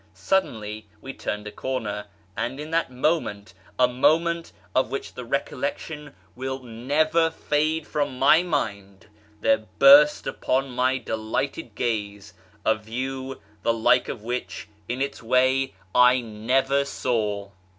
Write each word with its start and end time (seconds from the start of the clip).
Suddenly 0.15 0.87
we 0.99 1.13
turned 1.13 1.45
a 1.45 1.51
corner, 1.51 2.05
and 2.35 2.59
in 2.59 2.71
that 2.71 2.89
moment— 2.91 3.53
a 3.79 3.87
moment 3.87 4.51
of 4.73 4.89
which 4.89 5.13
the 5.13 5.23
recollection 5.23 6.15
will 6.35 6.57
never 6.63 7.29
fade 7.29 7.85
from 7.85 8.17
my 8.17 8.41
mind— 8.41 9.05
there 9.41 9.67
burst 9.77 10.25
upon 10.25 10.71
my 10.71 10.97
delighted 10.97 11.75
gaze 11.75 12.33
a 12.65 12.73
view 12.73 13.39
the 13.61 13.73
like 13.75 14.09
of 14.09 14.23
which 14.23 14.67
(in 14.89 15.03
its 15.03 15.21
way) 15.21 15.75
I 15.93 16.19
never 16.19 16.83
saw. 16.83 17.51